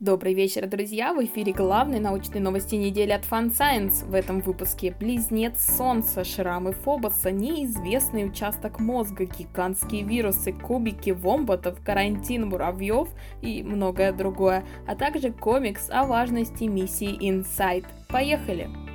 Добрый 0.00 0.32
вечер, 0.32 0.68
друзья! 0.68 1.12
В 1.12 1.24
эфире 1.24 1.52
главные 1.52 2.00
научные 2.00 2.40
новости 2.40 2.76
недели 2.76 3.10
от 3.10 3.24
Fun 3.24 3.50
Science. 3.50 4.08
В 4.08 4.14
этом 4.14 4.38
выпуске 4.38 4.94
близнец 4.96 5.58
Солнца, 5.76 6.22
шрамы 6.22 6.70
Фобоса, 6.70 7.32
неизвестный 7.32 8.24
участок 8.24 8.78
мозга, 8.78 9.24
гигантские 9.24 10.04
вирусы, 10.04 10.52
кубики 10.52 11.10
вомботов, 11.10 11.82
карантин 11.84 12.48
муравьев 12.48 13.08
и 13.42 13.64
многое 13.64 14.12
другое, 14.12 14.64
а 14.86 14.94
также 14.94 15.32
комикс 15.32 15.90
о 15.90 16.04
важности 16.04 16.62
миссии 16.62 17.18
Insight. 17.20 17.84
Поехали! 18.08 18.87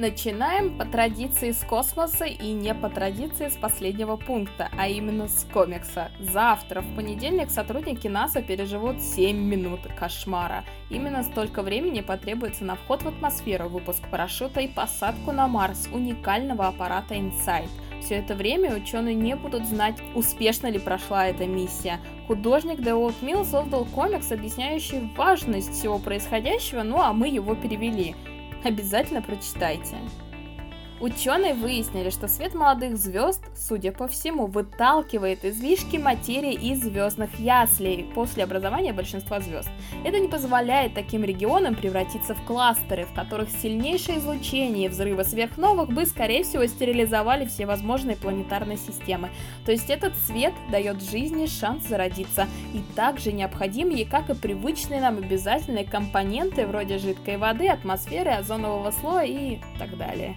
Начинаем 0.00 0.78
по 0.78 0.86
традиции 0.86 1.50
с 1.50 1.62
космоса 1.62 2.24
и 2.24 2.52
не 2.52 2.72
по 2.72 2.88
традиции 2.88 3.48
с 3.48 3.56
последнего 3.58 4.16
пункта, 4.16 4.70
а 4.78 4.88
именно 4.88 5.28
с 5.28 5.46
комикса. 5.52 6.10
Завтра, 6.18 6.80
в 6.80 6.96
понедельник, 6.96 7.50
сотрудники 7.50 8.08
НАСА 8.08 8.40
переживут 8.40 9.02
7 9.02 9.36
минут 9.36 9.80
кошмара. 9.98 10.64
Именно 10.88 11.22
столько 11.22 11.60
времени 11.60 12.00
потребуется 12.00 12.64
на 12.64 12.76
вход 12.76 13.02
в 13.02 13.08
атмосферу, 13.08 13.68
выпуск 13.68 14.00
парашюта 14.10 14.60
и 14.60 14.68
посадку 14.68 15.32
на 15.32 15.46
Марс 15.46 15.86
уникального 15.92 16.68
аппарата 16.68 17.14
InSight. 17.14 17.68
Все 18.00 18.14
это 18.14 18.34
время 18.34 18.74
ученые 18.74 19.14
не 19.14 19.36
будут 19.36 19.66
знать, 19.66 19.96
успешно 20.14 20.68
ли 20.68 20.78
прошла 20.78 21.26
эта 21.26 21.46
миссия. 21.46 22.00
Художник 22.26 22.80
Дэвид 22.80 23.20
Милл 23.20 23.44
создал 23.44 23.84
комикс, 23.84 24.32
объясняющий 24.32 25.10
важность 25.14 25.74
всего 25.74 25.98
происходящего, 25.98 26.84
ну 26.84 27.02
а 27.02 27.12
мы 27.12 27.28
его 27.28 27.54
перевели. 27.54 28.16
Обязательно 28.64 29.22
прочитайте. 29.22 29.96
Ученые 31.00 31.54
выяснили, 31.54 32.10
что 32.10 32.28
свет 32.28 32.52
молодых 32.52 32.98
звезд, 32.98 33.42
судя 33.56 33.90
по 33.90 34.06
всему, 34.06 34.46
выталкивает 34.46 35.46
излишки 35.46 35.96
материи 35.96 36.52
из 36.52 36.82
звездных 36.82 37.40
яслей 37.40 38.04
после 38.14 38.44
образования 38.44 38.92
большинства 38.92 39.40
звезд. 39.40 39.70
Это 40.04 40.18
не 40.18 40.28
позволяет 40.28 40.92
таким 40.92 41.24
регионам 41.24 41.74
превратиться 41.74 42.34
в 42.34 42.44
кластеры, 42.44 43.06
в 43.06 43.14
которых 43.14 43.48
сильнейшее 43.48 44.18
излучение 44.18 44.86
и 44.86 44.88
взрывы 44.90 45.24
сверхновых 45.24 45.88
бы, 45.90 46.04
скорее 46.04 46.44
всего, 46.44 46.66
стерилизовали 46.66 47.46
все 47.46 47.64
возможные 47.64 48.16
планетарные 48.16 48.76
системы. 48.76 49.30
То 49.64 49.72
есть 49.72 49.88
этот 49.88 50.14
свет 50.26 50.52
дает 50.70 51.02
жизни 51.02 51.46
шанс 51.46 51.88
зародиться 51.88 52.46
и 52.74 52.82
также 52.94 53.32
необходим 53.32 53.88
ей, 53.88 54.04
как 54.04 54.28
и 54.28 54.34
привычные 54.34 55.00
нам 55.00 55.16
обязательные 55.16 55.86
компоненты 55.86 56.66
вроде 56.66 56.98
жидкой 56.98 57.38
воды, 57.38 57.68
атмосферы, 57.68 58.32
озонового 58.32 58.90
слоя 58.90 59.24
и 59.24 59.60
так 59.78 59.96
далее. 59.96 60.36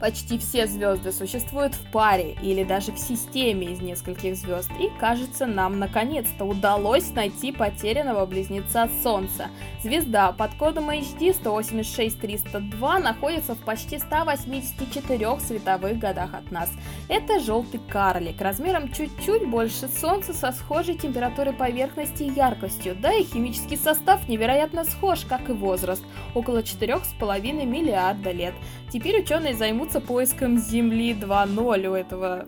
Почти 0.00 0.38
все 0.38 0.66
звезды 0.66 1.12
существуют 1.12 1.74
в 1.74 1.92
паре 1.92 2.34
или 2.42 2.64
даже 2.64 2.90
в 2.90 2.98
системе 2.98 3.66
из 3.66 3.82
нескольких 3.82 4.34
звезд, 4.34 4.70
и 4.80 4.88
кажется, 4.98 5.44
нам 5.44 5.78
наконец-то 5.78 6.46
удалось 6.46 7.10
найти 7.10 7.52
потерянного 7.52 8.24
близнеца 8.24 8.88
Солнца. 9.02 9.48
Звезда 9.82 10.32
под 10.32 10.54
кодом 10.54 10.88
HD 10.88 11.38
186302 11.38 12.98
находится 12.98 13.54
в 13.54 13.58
почти 13.58 13.98
184 13.98 15.40
световых 15.40 15.98
годах 15.98 16.32
от 16.32 16.50
нас. 16.50 16.70
Это 17.08 17.38
желтый 17.38 17.80
карлик, 17.86 18.40
размером 18.40 18.90
чуть-чуть 18.90 19.46
больше 19.50 19.86
Солнца 19.88 20.32
со 20.32 20.52
схожей 20.52 20.94
температурой 20.94 21.52
поверхности 21.52 22.22
и 22.22 22.32
яркостью, 22.32 22.96
да 22.98 23.12
и 23.12 23.22
химический 23.22 23.76
состав 23.76 24.26
невероятно 24.28 24.84
схож, 24.84 25.26
как 25.26 25.50
и 25.50 25.52
возраст, 25.52 26.02
около 26.34 26.62
4,5 26.62 27.66
миллиарда 27.66 28.30
лет. 28.30 28.54
Теперь 28.90 29.20
ученые 29.20 29.54
займутся 29.54 29.89
поиском 29.98 30.58
Земли 30.58 31.14
2.0 31.14 31.88
у 31.88 31.94
этого 31.94 32.46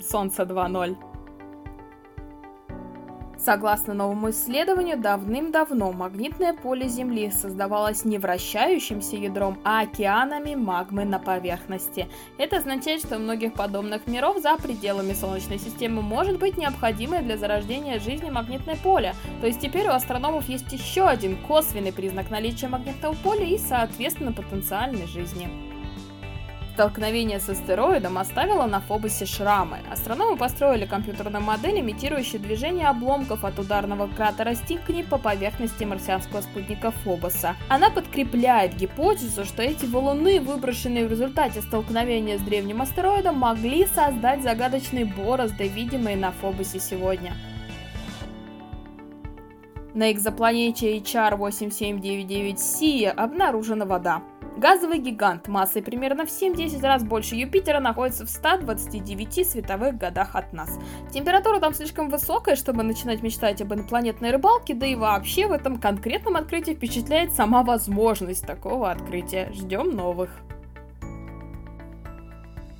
Солнца 0.00 0.44
2.0. 0.44 0.96
Согласно 3.38 3.94
новому 3.94 4.30
исследованию, 4.30 4.98
давным-давно 4.98 5.92
магнитное 5.92 6.52
поле 6.52 6.88
Земли 6.88 7.30
создавалось 7.30 8.04
не 8.04 8.18
вращающимся 8.18 9.16
ядром, 9.16 9.58
а 9.62 9.82
океанами 9.82 10.54
магмы 10.54 11.04
на 11.04 11.18
поверхности. 11.18 12.08
Это 12.38 12.56
означает, 12.56 13.02
что 13.02 13.16
у 13.16 13.20
многих 13.20 13.52
подобных 13.52 14.06
миров 14.06 14.38
за 14.38 14.56
пределами 14.56 15.12
Солнечной 15.12 15.58
системы 15.58 16.02
может 16.02 16.38
быть 16.38 16.56
необходимое 16.56 17.22
для 17.22 17.36
зарождения 17.36 18.00
жизни 18.00 18.30
магнитное 18.30 18.76
поле. 18.76 19.14
То 19.40 19.46
есть 19.46 19.60
теперь 19.60 19.86
у 19.86 19.92
астрономов 19.92 20.48
есть 20.48 20.72
еще 20.72 21.06
один 21.06 21.36
косвенный 21.46 21.92
признак 21.92 22.30
наличия 22.30 22.68
магнитного 22.68 23.14
поля 23.14 23.44
и, 23.44 23.58
соответственно, 23.58 24.32
потенциальной 24.32 25.06
жизни. 25.06 25.65
Столкновение 26.76 27.40
с 27.40 27.48
астероидом 27.48 28.18
оставило 28.18 28.66
на 28.66 28.82
Фобосе 28.82 29.24
шрамы. 29.24 29.78
Астрономы 29.90 30.36
построили 30.36 30.84
компьютерную 30.84 31.42
модель, 31.42 31.80
имитирующую 31.80 32.38
движение 32.38 32.88
обломков 32.88 33.46
от 33.46 33.58
ударного 33.58 34.08
кратера 34.08 34.52
Стикни 34.52 35.00
по 35.00 35.16
поверхности 35.16 35.84
марсианского 35.84 36.42
спутника 36.42 36.90
Фобоса. 36.90 37.56
Она 37.70 37.88
подкрепляет 37.88 38.76
гипотезу, 38.76 39.46
что 39.46 39.62
эти 39.62 39.86
валуны, 39.86 40.38
выброшенные 40.38 41.06
в 41.06 41.10
результате 41.10 41.62
столкновения 41.62 42.36
с 42.36 42.42
древним 42.42 42.82
астероидом, 42.82 43.38
могли 43.38 43.86
создать 43.86 44.42
загадочные 44.42 45.06
борозды, 45.06 45.68
видимые 45.68 46.18
на 46.18 46.30
Фобосе 46.30 46.78
сегодня. 46.78 47.32
На 49.94 50.12
экзопланете 50.12 50.98
HR8799c 50.98 53.08
обнаружена 53.08 53.86
вода. 53.86 54.20
Газовый 54.56 55.00
гигант 55.00 55.48
массой 55.48 55.82
примерно 55.82 56.24
в 56.24 56.30
7-10 56.30 56.80
раз 56.80 57.04
больше 57.04 57.34
Юпитера 57.34 57.78
находится 57.78 58.24
в 58.24 58.30
129 58.30 59.46
световых 59.46 59.98
годах 59.98 60.34
от 60.34 60.54
нас. 60.54 60.78
Температура 61.12 61.60
там 61.60 61.74
слишком 61.74 62.08
высокая, 62.08 62.56
чтобы 62.56 62.82
начинать 62.82 63.22
мечтать 63.22 63.60
об 63.60 63.74
инопланетной 63.74 64.30
рыбалке, 64.30 64.72
да 64.72 64.86
и 64.86 64.94
вообще 64.94 65.46
в 65.46 65.52
этом 65.52 65.78
конкретном 65.78 66.36
открытии 66.36 66.72
впечатляет 66.72 67.32
сама 67.32 67.62
возможность 67.62 68.46
такого 68.46 68.90
открытия. 68.90 69.52
Ждем 69.52 69.94
новых. 69.94 70.30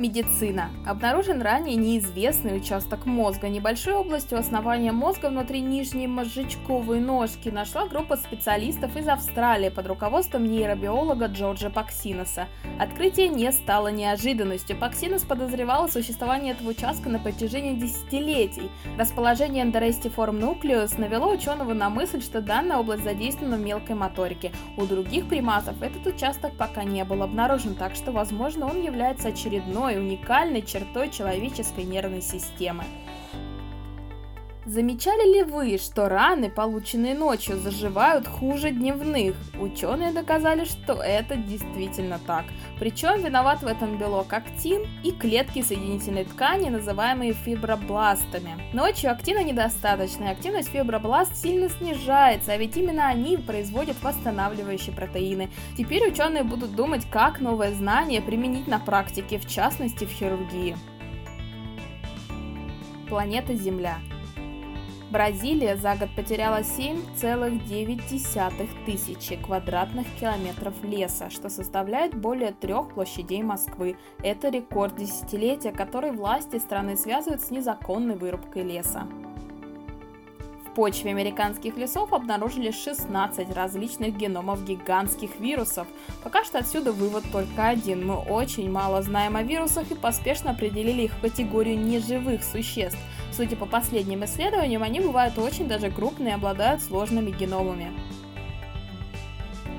Медицина. 0.00 0.70
Обнаружен 0.86 1.42
ранее 1.42 1.76
неизвестный 1.76 2.56
участок 2.56 3.04
мозга. 3.04 3.50
Небольшую 3.50 3.98
область 3.98 4.32
у 4.32 4.36
основания 4.36 4.92
мозга 4.92 5.26
внутри 5.26 5.60
нижней 5.60 6.06
мозжечковой 6.06 7.00
ножки 7.00 7.50
нашла 7.50 7.86
группа 7.86 8.16
специалистов 8.16 8.96
из 8.96 9.06
Австралии 9.06 9.68
под 9.68 9.86
руководством 9.86 10.46
нейробиолога 10.46 11.26
Джорджа 11.26 11.68
Паксиноса. 11.68 12.48
Открытие 12.78 13.28
не 13.28 13.52
стало 13.52 13.88
неожиданностью. 13.88 14.74
Паксинос 14.74 15.22
подозревал 15.24 15.86
существование 15.90 16.54
этого 16.54 16.70
участка 16.70 17.10
на 17.10 17.18
протяжении 17.18 17.74
десятилетий. 17.74 18.70
Расположение 18.98 19.64
эндорестиформ 19.64 20.40
нуклеус 20.40 20.96
навело 20.96 21.30
ученого 21.30 21.74
на 21.74 21.90
мысль, 21.90 22.22
что 22.22 22.40
данная 22.40 22.78
область 22.78 23.04
задействована 23.04 23.58
в 23.58 23.60
мелкой 23.60 23.96
моторике. 23.96 24.50
У 24.78 24.86
других 24.86 25.28
приматов 25.28 25.82
этот 25.82 26.06
участок 26.06 26.56
пока 26.56 26.84
не 26.84 27.04
был 27.04 27.22
обнаружен, 27.22 27.74
так 27.74 27.94
что, 27.94 28.12
возможно, 28.12 28.64
он 28.66 28.80
является 28.80 29.28
очередной 29.28 29.89
одной 29.90 29.98
уникальной 29.98 30.62
чертой 30.62 31.10
человеческой 31.10 31.84
нервной 31.84 32.22
системы. 32.22 32.84
Замечали 34.70 35.32
ли 35.32 35.42
вы, 35.42 35.78
что 35.78 36.08
раны, 36.08 36.48
полученные 36.48 37.12
ночью, 37.12 37.58
заживают 37.58 38.28
хуже 38.28 38.70
дневных? 38.70 39.34
Ученые 39.60 40.12
доказали, 40.12 40.64
что 40.64 40.92
это 40.92 41.34
действительно 41.34 42.20
так. 42.24 42.44
Причем 42.78 43.20
виноват 43.20 43.62
в 43.62 43.66
этом 43.66 43.98
белок 43.98 44.32
актин 44.32 44.86
и 45.02 45.10
клетки 45.10 45.62
соединительной 45.62 46.24
ткани, 46.24 46.68
называемые 46.68 47.32
фибробластами. 47.32 48.62
Ночью 48.72 49.10
актина 49.10 49.42
недостаточно, 49.42 50.30
активность 50.30 50.68
фибробласт 50.68 51.34
сильно 51.34 51.68
снижается, 51.68 52.52
а 52.52 52.56
ведь 52.56 52.76
именно 52.76 53.08
они 53.08 53.38
производят 53.38 54.00
восстанавливающие 54.00 54.94
протеины. 54.94 55.50
Теперь 55.76 56.08
ученые 56.08 56.44
будут 56.44 56.76
думать, 56.76 57.04
как 57.10 57.40
новое 57.40 57.74
знание 57.74 58.22
применить 58.22 58.68
на 58.68 58.78
практике, 58.78 59.38
в 59.38 59.48
частности 59.48 60.04
в 60.04 60.10
хирургии. 60.10 60.76
Планета 63.08 63.56
Земля– 63.56 63.98
Бразилия 65.10 65.76
за 65.76 65.96
год 65.96 66.08
потеряла 66.14 66.60
7,9 66.60 68.68
тысячи 68.86 69.34
квадратных 69.34 70.06
километров 70.20 70.74
леса, 70.84 71.30
что 71.30 71.48
составляет 71.48 72.14
более 72.14 72.52
трех 72.52 72.94
площадей 72.94 73.42
Москвы. 73.42 73.96
Это 74.22 74.50
рекорд 74.50 74.94
десятилетия, 74.94 75.72
который 75.72 76.12
власти 76.12 76.60
страны 76.60 76.96
связывают 76.96 77.42
с 77.42 77.50
незаконной 77.50 78.14
вырубкой 78.14 78.62
леса. 78.62 79.08
В 80.64 80.74
почве 80.74 81.10
американских 81.10 81.76
лесов 81.76 82.12
обнаружили 82.12 82.70
16 82.70 83.52
различных 83.52 84.16
геномов 84.16 84.64
гигантских 84.64 85.40
вирусов. 85.40 85.88
Пока 86.22 86.44
что 86.44 86.58
отсюда 86.58 86.92
вывод 86.92 87.24
только 87.32 87.66
один. 87.66 88.06
Мы 88.06 88.14
очень 88.14 88.70
мало 88.70 89.02
знаем 89.02 89.34
о 89.34 89.42
вирусах 89.42 89.90
и 89.90 89.96
поспешно 89.96 90.52
определили 90.52 91.02
их 91.02 91.14
в 91.14 91.20
категорию 91.20 91.76
неживых 91.76 92.44
существ. 92.44 93.00
Судя 93.40 93.56
по 93.56 93.64
последним 93.64 94.22
исследованиям, 94.26 94.82
они 94.82 95.00
бывают 95.00 95.38
очень 95.38 95.66
даже 95.66 95.90
крупные 95.90 96.32
и 96.32 96.34
обладают 96.34 96.82
сложными 96.82 97.30
геномами. 97.30 97.90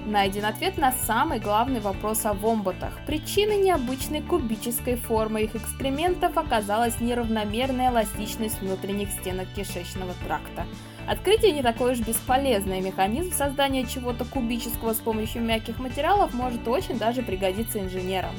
Найден 0.07 0.45
ответ 0.45 0.79
на 0.79 0.91
самый 0.91 1.39
главный 1.39 1.79
вопрос 1.79 2.25
о 2.25 2.33
вомботах. 2.33 2.91
Причиной 3.05 3.57
необычной 3.57 4.23
кубической 4.23 4.95
формы 4.95 5.43
их 5.43 5.55
экскрементов 5.55 6.39
оказалась 6.39 6.99
неравномерная 6.99 7.91
эластичность 7.91 8.59
внутренних 8.61 9.11
стенок 9.11 9.47
кишечного 9.55 10.13
тракта. 10.25 10.65
Открытие 11.07 11.51
не 11.51 11.61
такой 11.61 11.91
уж 11.91 11.99
бесполезное. 11.99 12.81
Механизм 12.81 13.31
создания 13.31 13.85
чего-то 13.85 14.25
кубического 14.25 14.93
с 14.93 14.97
помощью 14.97 15.43
мягких 15.43 15.77
материалов 15.77 16.33
может 16.33 16.67
очень 16.67 16.97
даже 16.97 17.21
пригодиться 17.21 17.79
инженерам. 17.79 18.33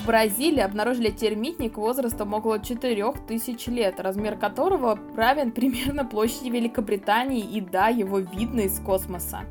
В 0.00 0.06
Бразилии 0.06 0.60
обнаружили 0.60 1.10
термитник 1.10 1.76
возрастом 1.76 2.32
около 2.32 2.58
4000 2.58 3.68
лет, 3.68 4.00
размер 4.00 4.36
которого 4.36 4.98
равен 5.14 5.52
примерно 5.52 6.06
площади 6.06 6.48
Великобритании, 6.48 7.44
и 7.44 7.60
да, 7.60 7.88
его 7.88 8.18
видно 8.18 8.60
из 8.60 8.80
космоса. 8.80 9.44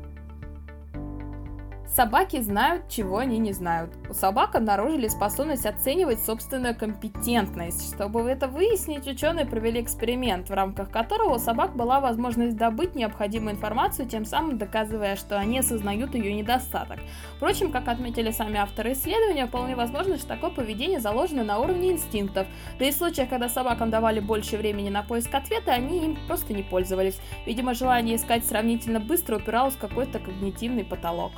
Собаки 1.92 2.40
знают, 2.40 2.88
чего 2.88 3.18
они 3.18 3.38
не 3.38 3.52
знают. 3.52 3.90
У 4.08 4.14
собак 4.14 4.54
обнаружили 4.54 5.08
способность 5.08 5.66
оценивать 5.66 6.24
собственную 6.24 6.76
компетентность. 6.76 7.92
Чтобы 7.92 8.20
это 8.30 8.46
выяснить, 8.46 9.08
ученые 9.08 9.44
провели 9.44 9.80
эксперимент, 9.82 10.48
в 10.48 10.52
рамках 10.52 10.92
которого 10.92 11.34
у 11.34 11.38
собак 11.40 11.74
была 11.74 11.98
возможность 11.98 12.56
добыть 12.56 12.94
необходимую 12.94 13.56
информацию, 13.56 14.08
тем 14.08 14.24
самым 14.24 14.56
доказывая, 14.56 15.16
что 15.16 15.36
они 15.36 15.58
осознают 15.58 16.14
ее 16.14 16.32
недостаток. 16.32 17.00
Впрочем, 17.36 17.72
как 17.72 17.88
отметили 17.88 18.30
сами 18.30 18.58
авторы 18.58 18.92
исследования, 18.92 19.46
вполне 19.46 19.74
возможно, 19.74 20.16
что 20.16 20.28
такое 20.28 20.50
поведение 20.50 21.00
заложено 21.00 21.42
на 21.42 21.58
уровне 21.58 21.90
инстинктов. 21.90 22.46
Да 22.78 22.84
и 22.84 22.92
в 22.92 22.94
случаях, 22.94 23.28
когда 23.30 23.48
собакам 23.48 23.90
давали 23.90 24.20
больше 24.20 24.56
времени 24.56 24.90
на 24.90 25.02
поиск 25.02 25.34
ответа, 25.34 25.72
они 25.72 26.04
им 26.04 26.18
просто 26.28 26.54
не 26.54 26.62
пользовались. 26.62 27.18
Видимо, 27.46 27.74
желание 27.74 28.14
искать 28.14 28.46
сравнительно 28.46 29.00
быстро 29.00 29.38
упиралось 29.38 29.74
в 29.74 29.80
какой-то 29.80 30.20
когнитивный 30.20 30.84
потолок. 30.84 31.32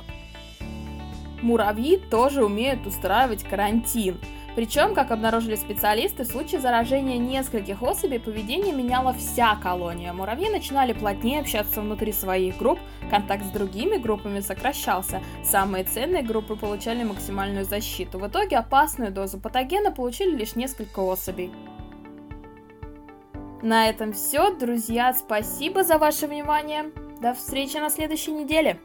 Муравьи 1.43 1.97
тоже 1.97 2.43
умеют 2.43 2.87
устраивать 2.87 3.43
карантин. 3.43 4.17
Причем, 4.55 4.93
как 4.93 5.11
обнаружили 5.11 5.55
специалисты, 5.55 6.23
в 6.23 6.27
случае 6.27 6.61
заражения 6.61 7.17
нескольких 7.17 7.81
особей 7.81 8.19
поведение 8.19 8.73
меняла 8.73 9.11
вся 9.13 9.55
колония. 9.55 10.13
Муравьи 10.13 10.49
начинали 10.49 10.93
плотнее 10.93 11.41
общаться 11.41 11.81
внутри 11.81 12.13
своих 12.13 12.57
групп, 12.57 12.79
контакт 13.09 13.43
с 13.45 13.49
другими 13.49 13.97
группами 13.97 14.39
сокращался, 14.39 15.21
самые 15.43 15.83
ценные 15.83 16.21
группы 16.21 16.55
получали 16.55 17.03
максимальную 17.03 17.65
защиту. 17.65 18.19
В 18.19 18.27
итоге 18.27 18.57
опасную 18.57 19.11
дозу 19.11 19.39
патогена 19.39 19.91
получили 19.91 20.35
лишь 20.35 20.55
несколько 20.55 20.99
особей. 20.99 21.51
На 23.61 23.89
этом 23.89 24.13
все, 24.13 24.53
друзья, 24.53 25.13
спасибо 25.13 25.83
за 25.83 25.97
ваше 25.97 26.27
внимание. 26.27 26.91
До 27.21 27.33
встречи 27.33 27.77
на 27.77 27.89
следующей 27.89 28.31
неделе. 28.31 28.79